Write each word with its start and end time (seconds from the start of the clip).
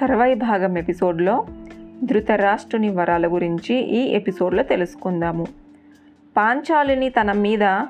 తర్వాయి 0.00 0.34
భాగం 0.34 0.78
ఎపిసోడ్లో 0.78 1.46
ధృతరాష్ట్రుని 2.04 2.88
వరాల 2.88 3.26
గురించి 3.26 3.74
ఈ 3.74 4.12
ఎపిసోడ్లో 4.12 4.62
తెలుసుకుందాము. 4.62 5.46
పాంచాలిని 6.36 7.08
తన 7.08 7.32
మీద 7.32 7.80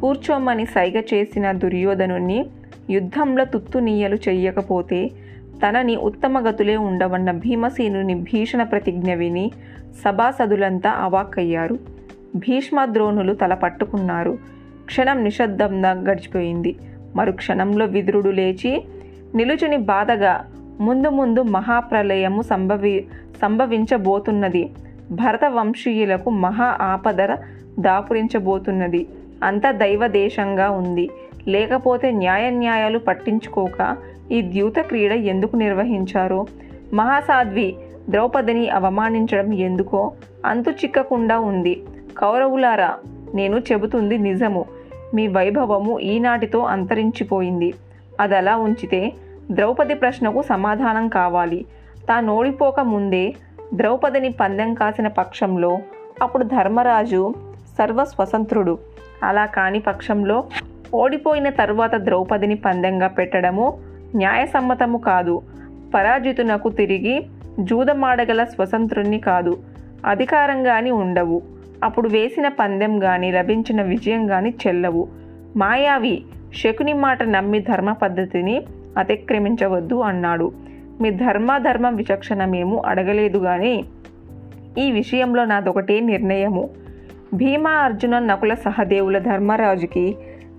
కూర్చోమని 0.00 0.66
సైగ 0.66 1.00
చేసిన 1.00 1.52
దుర్యోధనుని 1.52 2.46
యుద్ధంలో 2.90 3.44
తుత్తునీయలు 3.44 4.14
చెయ్యకపోతే 4.14 5.10
తనని 5.68 5.96
ఉత్తమగతులే 5.96 6.76
ఉండవన్న 6.76 7.30
భీమసేనుని 7.30 8.14
భీషణ 8.14 8.62
ప్రతిజ్ఞ 8.62 9.14
విని 9.14 9.52
సభాసదులంతా 10.04 10.90
అవాక్కయ్యారు. 10.90 11.78
భీష్మద్రోణులు 12.36 13.34
తల 13.34 13.54
పట్టుకున్నారు. 13.54 14.38
క్షణం 14.84 15.24
నిశ్శబ్దంగా 15.24 15.90
గడిచిపోయింది. 15.90 16.76
మరుక్షణంలో 17.16 17.84
విదురుడు 17.84 18.30
లేచి 18.30 18.84
నిలుచుని 19.34 19.76
బాధగా 19.76 20.44
ముందు 20.80 21.08
ముందు 21.08 21.42
మహాప్రలయము 21.42 22.42
సంభవి 22.42 23.06
సంభవించబోతున్నది. 23.42 24.70
భరత 25.10 25.44
వంశీయులకు 25.44 26.30
మహా 26.30 26.78
ఆపదర 26.80 27.36
దాపురించబోతున్నది. 27.80 29.06
అంత 29.44 29.62
దైవదేశంగా 29.70 30.70
ఉంది. 30.70 31.10
లేకపోతే 31.48 32.10
న్యాయ 32.10 32.50
న్యాయాలు 32.50 32.98
పట్టించుకోక 32.98 33.96
ఈ 34.32 34.42
ద్యూత 34.42 34.78
క్రీడ 34.78 35.12
ఎందుకు 35.12 35.56
నిర్వహించారు? 35.56 36.46
మహాసాధ్వి 36.94 37.76
ద్రౌపదిని 38.10 38.68
అవమానించడం 38.68 39.52
ఎందుకో 39.52 40.12
అంతు 40.46 40.70
చిక్కకుండా 40.70 41.38
ఉంది. 41.38 41.82
కౌరవులారా 42.18 42.94
నేను 43.34 43.56
చెబుతుంది 43.56 44.18
నిజము. 44.18 44.64
మీ 45.14 45.26
వైభవము 45.26 46.00
ఈనాటితో 46.00 46.58
అంతరించిపోయింది. 46.58 47.74
అదలా 48.20 48.56
ఉంచితే 48.56 49.12
ద్రౌపది 49.50 49.94
ప్రశ్నకు 49.94 50.42
సమాధానం 50.42 51.08
కావాలి. 51.08 51.64
తాను 52.08 52.34
ఓడిపోక 52.34 52.80
ముందే 52.80 53.34
ద్రౌపదిని 53.74 54.28
పందెం 54.28 54.74
కాసిన 54.74 55.08
పక్షంలో 55.08 55.78
అప్పుడు 56.22 56.44
ధర్మరాజు 56.44 57.34
సర్వస్వతంత్రుడు. 57.78 58.78
అలా 59.22 59.46
కాని 59.46 59.80
పక్షంలో 59.80 60.44
ఓడిపోయిన 60.94 61.48
తరువాత 61.48 61.94
ద్రౌపదిని 61.94 62.54
పందెంగా 62.54 63.06
పెట్టడము 63.06 63.78
న్యాయసమ్మతము 64.16 64.98
కాదు. 64.98 65.42
పరాజితునకు 65.94 66.68
తిరిగి 66.68 67.26
జూదమాడగల 67.60 68.44
స్వతంత్రుణ్ణి 68.44 69.18
కాదు. 69.18 69.62
అధికారంగాని 70.06 70.90
ఉండవు. 70.90 71.42
అప్పుడు 71.84 72.08
వేసిన 72.08 72.48
పందెం 72.48 73.02
గాని 73.02 73.32
లభించిన 73.32 73.82
విజయం 73.82 74.30
గాని 74.30 74.54
చెల్లవు. 74.66 75.08
మాయావి 75.56 76.24
శకుని 76.54 76.92
మాట 76.92 77.22
నమ్మి 77.22 77.58
ధర్మ 77.58 77.92
పద్ధతిని 77.92 78.62
అతిక్రమించవద్దు 78.98 79.94
అన్నాడు. 79.94 80.52
మీ 81.00 81.10
ధర్మాధర్మ 81.10 81.88
విచక్షణ 81.88 82.44
మేము 82.44 82.82
అడగలేదు 82.86 83.38
కానీ 83.38 83.84
ఈ 84.78 84.90
విషయంలో 84.90 85.44
నాదొకటే 85.44 86.00
నిర్ణయము. 86.00 86.70
భీమా 87.34 87.70
అర్జున 87.70 88.18
నకుల 88.18 88.54
సహదేవుల 88.54 89.18
ధర్మరాజుకి 89.18 90.16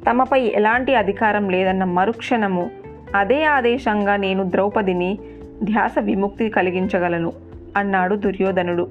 తమపై 0.09 0.42
ఎలాంటి 0.42 0.95
అధికారం 0.95 1.50
లేదన్న 1.50 1.84
మరుక్షణము 1.84 2.70
అదే 3.16 3.44
ఆదేశంగా 3.44 4.16
నేను 4.16 4.44
ద్రౌపదిని 4.44 5.17
ధ్యాస 5.64 5.92
విముక్తి 6.00 6.50
కలిగించగలను 6.50 7.31
అన్నాడు 7.78 8.16
దుర్యోధనుడు. 8.16 8.88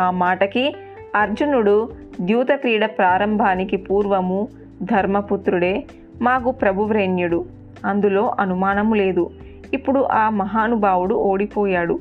ఆ 0.00 0.10
మాటకి 0.10 0.76
అర్జునుడు 1.14 1.88
ద్యూత 2.20 2.48
క్రీడ 2.52 2.84
ప్రారంభానికి 2.84 3.76
పూర్వము 3.76 4.48
ధర్మపుత్రుడే 4.82 5.84
మాకు 6.22 6.50
ప్రభువ్రేణ్యుడు. 6.50 7.44
అందులో 7.84 8.36
అనుమానము 8.40 8.94
లేదు. 8.94 9.30
ఇప్పుడు 9.74 10.00
ఆ 10.00 10.28
మహానుభావుడు 10.30 11.14
ఓడిపోయాడు. 11.14 11.98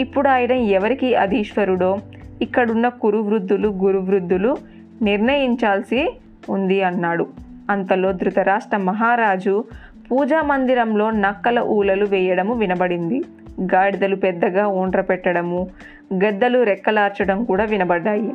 ఇప్పుడు 0.00 0.28
ఆయన 0.28 0.52
ఎవరికి 0.52 1.14
అధీశ్వరుడో? 1.14 1.98
ఇక్కడున్న 2.42 2.88
కురువృద్ధులు 2.88 3.68
గురువృద్ధులు 3.68 4.56
నిర్ణయించాల్సి 5.02 6.20
ఉంది 6.50 6.82
అన్నాడు. 6.82 7.26
అంతలో 7.70 8.12
ధృతరాష్ట్ర 8.12 8.76
మహారాజు 8.76 9.64
పూజా 10.10 10.42
మందిరంలో 10.42 11.10
నక్కల 11.10 11.58
ఊలలు 11.58 12.06
వేయడము 12.06 12.54
వినబడింది. 12.54 13.22
గాడిదలు 13.60 14.16
పెద్దగా 14.16 14.66
ఊండ్ర 14.66 15.00
పెట్టడము 15.00 15.68
గద్దలు 16.14 16.62
రెక్కలార్చడం 16.62 17.44
కూడా 17.44 17.64
వినబడ్డాయి. 17.64 18.32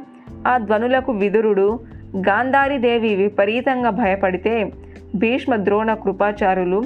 ఆ 0.47 0.57
ధ్వనులకు 0.57 1.11
విదురుడు 1.11 1.79
గాంధారీదేవి 2.17 3.15
విపరీతంగా 3.15 3.89
భయపడితే 3.89 4.71
భీష్మ 5.15 5.55
ద్రోణ 5.55 5.93
కృపాచారులు 5.93 6.83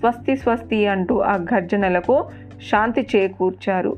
స్వస్తి 0.00 0.36
స్వస్తి 0.36 0.86
అంటూ 0.86 1.18
ఆ 1.18 1.34
గర్జనలకు 1.34 2.24
శాంతి 2.72 3.06
చేకూర్చారు. 3.16 3.96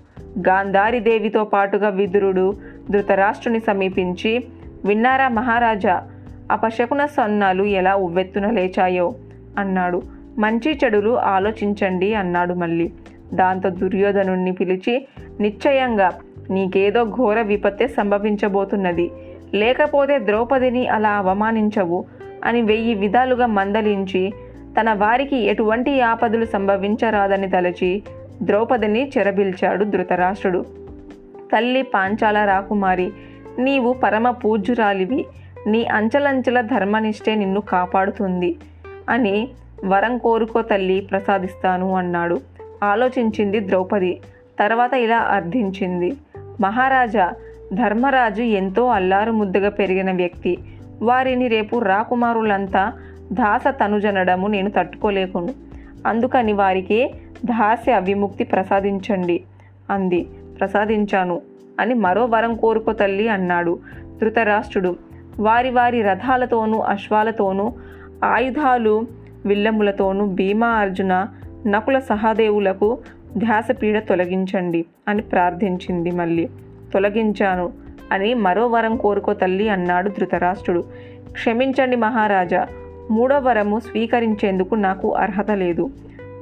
గాంధారీదేవితో 0.49 1.45
పాటుగా 1.45 1.89
విదురుడు 1.89 2.55
ధృతరాష్ట్రుని 2.91 3.61
సమీపించి 3.61 4.45
విన్నారా 4.85 5.29
మహారాజా 5.29 6.09
అపశకున 6.53 7.07
సొన్నాలు 7.07 7.65
ఎలా 7.65 7.97
ఉవ్వెత్తున 7.97 8.51
లేచాయో? 8.51 9.15
అన్నాడు. 9.59 10.03
మంచి 10.39 10.79
చెడులు 10.85 11.19
ఆలోచించండి 11.19 12.15
అన్నాడు 12.15 12.55
మళ్ళీ. 12.55 12.93
దాంతో 13.35 13.69
దుర్యోధనుణ్ణి 13.69 14.53
పిలిచి 14.53 15.09
నిశ్చయంగా 15.41 16.13
నీకేదో 16.51 17.05
ఘోర 17.05 17.43
విపత్తే 17.43 17.87
సంభవించబోతున్నది. 17.87 19.11
లేకపోతే 19.55 20.19
ద్రౌపదిని 20.19 20.89
అలా 20.89 21.11
అవమానించవు. 21.11 22.05
అని 22.45 22.63
వెయ్యి 22.63 22.95
విధాలుగా 22.95 23.47
మందలించి 23.47 24.33
తన 24.81 24.93
వారికి 24.93 25.37
ఎటువంటి 25.37 26.01
ఆపదలు 26.01 26.45
సంభవించరాదని 26.45 27.51
తలచి 27.51 28.03
ద్రౌపదిని 28.43 29.11
చెరబిల్చాడు 29.19 29.85
ధృతరాష్ట్రుడు. 29.85 30.65
తల్లి 31.53 31.83
పాంచాల 31.83 32.39
రాకుమారి 32.39 33.13
నీవు 33.59 33.93
పరమ 33.93 34.31
పూజ్యురాలివి 34.31 35.27
నీ 35.67 35.85
అంచలంచల 35.85 36.61
ధర్మనిష్టే 36.61 37.35
నిన్ను 37.35 37.61
కాపాడుతుంది 37.61 38.57
అని 39.09 39.49
వరం 39.85 40.19
కోరుకో 40.19 40.63
తల్లి 40.63 41.09
ప్రసాదిస్తాను 41.11 41.95
అన్నాడు. 41.95 42.41
ఆలోచించింది 42.83 43.61
ద్రౌపది 43.61 44.21
తర్వాత 44.61 44.95
ఇలా 44.95 45.19
అర్థించింది. 45.19 46.13
మహారాజా 46.61 47.33
ధర్మరాజు 47.73 48.43
ఎంతో 48.43 48.87
అల్లారు 48.87 49.33
ముద్దుగా 49.33 49.69
పెరిగిన 49.69 50.13
వ్యక్తి. 50.13 50.59
వారిని 51.03 51.49
రేపు 51.49 51.79
రాకుమారులంతా 51.79 52.93
దాస 53.33 53.65
తనుజనడము 53.69 54.47
నేను 54.47 54.71
తట్టుకోలేకును. 54.71 55.49
అందుకని 56.07 56.53
వారికి 56.53 57.15
దాస్య 57.45 58.01
విముక్తి 58.01 58.45
ప్రసాదించండి 58.45 59.45
అంది. 59.91 60.27
ప్రసాదించాను 60.61 61.41
అని 61.81 61.95
మరో 61.95 62.25
వరం 62.25 62.57
కోరుకో 62.57 62.93
తల్లి 62.93 63.29
అన్నాడు 63.29 63.79
ధృతరాష్ట్రుడు. 64.21 64.97
వారి 65.41 65.71
వారి 65.71 66.03
రథాలతోనూ 66.03 66.79
అశ్వాలతోనూ 66.79 67.73
ఆయుధాలు 68.25 69.07
విల్లములతోనూ 69.47 70.27
భీమా 70.27 70.69
అర్జున 70.69 71.27
నకుల 71.67 71.99
సహదేవులకు 71.99 72.99
ధ్యాసపీడ 73.37 73.99
తొలగించండి 73.99 74.85
అని 75.09 75.23
ప్రార్థించింది 75.23 76.11
మళ్ళీ. 76.11 76.49
తొలగించాను. 76.95 77.73
అని 78.13 78.35
మరో 78.35 78.67
వరం 78.67 78.97
కోరుకో 78.97 79.33
తల్లి 79.33 79.69
అన్నాడు 79.69 80.09
ధృతరాష్ట్రుడు. 80.09 80.85
క్షమించండి 81.33 81.97
మహారాజా 81.97 82.67
మూడో 83.11 83.39
వరము 83.39 83.79
స్వీకరించేందుకు 83.79 84.75
నాకు 84.75 85.15
అర్హత 85.15 85.51
లేదు. 85.51 85.91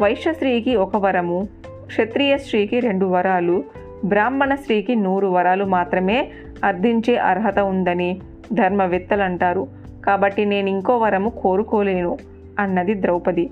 వైశ్యశ్రీకి 0.00 0.76
ఒక 0.76 0.96
వరము 0.96 1.48
క్షత్రియ 1.86 2.38
స్త్రీకి 2.38 2.80
రెండు 2.80 3.06
వరాలు 3.06 3.64
బ్రాహ్మణ 4.04 4.54
స్త్రీకి 4.54 4.94
నూరు 4.94 5.26
వరాలు 5.26 5.64
మాత్రమే 5.64 6.28
అర్థించే 6.64 7.16
అర్హత 7.16 7.58
ఉందని 7.58 8.20
ధర్మవేత్తలంటారు. 8.52 9.66
కాబట్టి 10.06 10.44
నేను 10.44 10.68
ఇంకో 10.68 10.98
వరము 10.98 11.28
కోరుకోలేను 11.30 12.18
అన్నది 12.58 12.94
ద్రౌపది. 12.94 13.50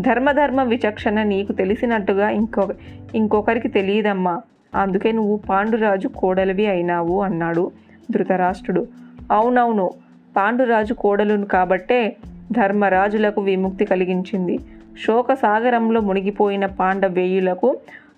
ధర్మధర్మ 0.00 0.62
విచక్షణ 0.62 1.22
నీకు 1.22 1.52
తెలిసినట్టుగా 1.52 2.28
ఇంకొక 2.28 2.68
ఇంకొకరికి 3.14 3.68
తెలియదమ్మా. 3.68 4.40
అందుకే 4.74 5.12
నువ్వు 5.12 5.36
పాండురాజు 5.36 6.08
కోడలివి 6.08 6.66
అయినావు 6.66 7.22
అన్నాడు 7.22 7.72
ధృతరాష్ట్రుడు. 8.10 8.86
అవునవును 9.32 9.90
పాండురాజు 10.36 10.94
కోడలును 10.94 11.46
కాబట్టే 11.46 12.16
ధర్మరాజులకు 12.52 13.40
విముక్తి 13.40 13.84
కలిగించింది. 13.84 14.58
శోక 15.06 15.32
సాగరంలో 15.32 16.00
మునిగిపోయిన 16.00 16.66
పాండవేయులకు 16.66 17.76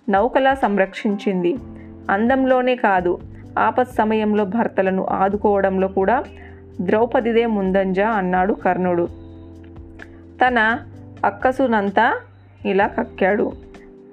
నౌకలా 0.09 0.53
సంరక్షించింది. 0.53 1.55
అందంలోనే 2.09 2.75
కాదు 2.75 3.19
ఆపత్ 3.59 3.89
సమయంలో 3.89 4.45
భర్తలను 4.45 5.07
ఆదుకోవడంలో 5.11 5.87
కూడా 5.87 6.23
ద్రౌపదిదే 6.81 7.45
ముందంజ 7.45 7.99
అన్నాడు 7.99 8.53
కర్ణుడు. 8.53 9.07
తన 10.41 10.79
అక్కసునంతా 11.25 12.19
ఇలా 12.65 12.87
కక్కాడు. 12.87 13.51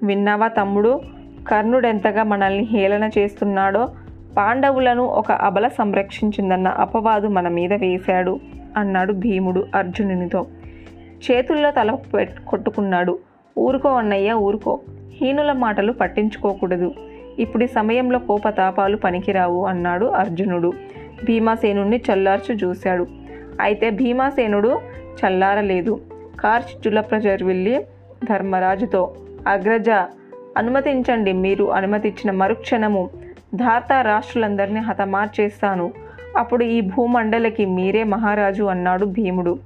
విన్నావా 0.03 0.49
తమ్ముడు 0.49 1.01
కర్ణుడెంతగా 1.49 2.23
మనల్ని 2.23 2.65
హేళన 2.65 3.11
చేస్తున్నాడో 3.19 3.89
పాండవులను 4.37 5.03
ఒక 5.03 5.33
అబల 5.33 5.69
సంరక్షించిందన్న 5.69 6.69
అపవాదు 6.69 7.27
మన 7.27 7.49
మీద 7.49 7.73
వేశాడు 7.73 8.41
అన్నాడు 8.77 9.13
భీముడు 9.13 9.67
అర్జునునితో. 9.75 10.47
చేతుల్లో 11.31 11.71
తల 11.71 11.97
కొట్టుకున్నాడు. 12.49 13.19
ఊరుకో 13.59 13.89
అన్నయ్య 13.89 14.33
ఊరుకో. 14.33 14.81
హీనుల 15.13 15.53
మాటలు 15.53 15.93
పట్టించుకోకూడదు. 15.93 16.95
ఇప్పుడు 17.39 17.67
సమయంలో 17.67 18.19
కోపతాపాలు 18.19 18.97
పనికిరావు 18.97 19.67
అన్నాడు 19.67 20.07
అర్జునుడు. 20.07 20.73
భీమాసేనుణ్ణి 21.25 22.03
చల్లార్చు 22.13 22.55
చూశాడు. 22.55 23.07
అయితే 23.61 23.91
భీమాసేనుడు 23.91 24.81
చల్లారలేదు. 25.05 26.01
కార్చిచుల 26.41 27.01
ప్రజర్ 27.01 27.43
వెళ్ళి 27.43 27.87
ధర్మరాజుతో 28.25 29.15
అగ్రజ 29.49 29.91
అనుమతించండి 30.57 31.33
మీరు 31.33 31.73
అనుమతించిన 31.73 32.31
మరుక్షణము 32.31 33.11
ధార్త 33.55 34.03
రాష్ట్రులందరినీ 34.03 34.81
హతమార్చేస్తాను. 34.81 35.93
అప్పుడు 36.39 36.65
ఈ 36.65 36.81
భూమండలకి 36.81 37.67
మీరే 37.67 38.05
మహారాజు 38.05 38.63
అన్నాడు 38.63 39.05
భీముడు. 39.05 39.59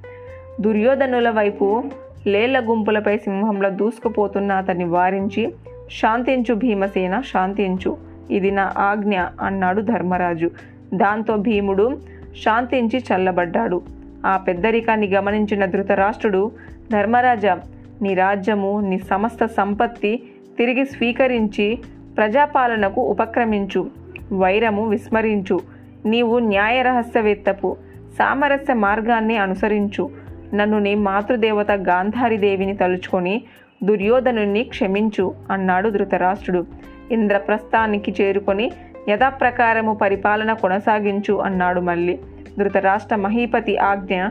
దుర్యోధనుల 0.60 1.30
వైపు 1.30 1.84
లేళ్ళ 2.26 2.60
గుంపులపై 2.60 3.18
సింహంలో 3.18 3.70
దూసుకుపోతున్న 3.70 4.52
అతన్ని 4.52 4.84
వారించి 4.84 5.54
శాంతించు 5.90 6.54
భీమసేన 6.54 7.20
శాంతించు 7.20 7.96
ఇది 8.30 8.50
నా 8.50 8.72
ఆజ్ఞ 8.78 9.20
అన్నాడు 9.40 9.80
ధర్మరాజు. 9.80 10.50
దాంతో 10.94 11.36
భీముడు 11.36 11.98
శాంతించి 12.44 12.98
చల్లబడ్డాడు. 12.98 13.82
ఆ 14.26 14.36
పెద్దరికాన్ని 14.36 15.08
గమనించిన 15.08 15.64
ధృతరాష్ట్రుడు 15.64 16.50
ధర్మరాజా 16.92 17.60
నీ 18.02 18.14
రాజ్యము 18.14 18.80
నీ 18.80 18.98
సమస్త 18.98 19.46
సంపత్తి 19.46 20.22
తిరిగి 20.58 20.84
స్వీకరించి 20.84 21.78
ప్రజాపాలనకు 22.16 23.00
ఉపక్రమించు. 23.00 23.90
వైరము 24.32 24.88
విస్మరించు. 24.88 25.60
నీవు 26.06 26.38
న్యాయ 26.38 26.82
రహస్యవేత్తపు 26.82 27.76
సామరస్య 28.18 28.74
మార్గాన్ని 28.74 29.36
అనుసరించు. 29.36 30.10
నన్ను 30.54 30.78
నీ 30.78 30.94
మాతృదేవత 30.94 31.70
గాంధారీదేవిని 31.70 32.76
తలుచుకొని 32.76 33.42
దుర్యోధనుణ్ణి 33.84 34.64
క్షమించు 34.64 35.34
అన్నాడు 35.50 35.88
ధృతరాష్ట్రుడు. 35.88 36.66
ఇంద్రప్రస్థానికి 37.10 38.14
చేరుకొని 38.20 38.70
యథాప్రకారము 39.08 39.94
పరిపాలన 39.94 40.52
కొనసాగించు 40.52 41.34
అన్నాడు 41.34 41.80
మళ్ళీ. 41.80 42.18
ధృతరాష్ట్ర 42.58 43.16
మహీపతి 43.16 43.78
ఆజ్ఞ 43.78 44.26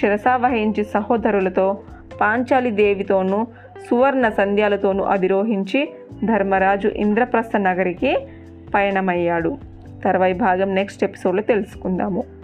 శిరసావహించి 0.00 0.84
సహోదరులతో 0.84 1.78
పాంచాలి 2.20 2.70
దేవితోనూ 2.70 3.46
సువర్ణ 3.90 4.28
సంధ్యాలతోనూ 4.28 5.04
అధిరోహించి 5.04 5.92
ధర్మరాజు 6.24 6.88
ఇంద్రప్రస్థ 6.88 7.56
నగరికి 7.56 8.16
పయనమయ్యాడు. 8.74 9.58
తర్వాయి 10.04 10.32
భాగం 10.32 10.74
నెక్స్ట్ 10.74 11.04
ఎపిసోడ్లో 11.04 11.42
తెలుసుకుందాము. 11.42 12.37